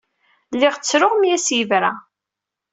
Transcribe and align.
Lliɣ 0.53 0.75
ttruɣ 0.75 1.13
mi 1.17 1.29
as-yebra. 1.35 1.91